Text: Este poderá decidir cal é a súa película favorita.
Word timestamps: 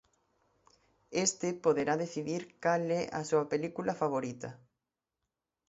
Este 1.25 1.47
poderá 1.65 1.93
decidir 2.03 2.41
cal 2.63 2.83
é 2.99 3.03
a 3.19 3.21
súa 3.29 3.45
película 3.53 3.97
favorita. 4.01 4.49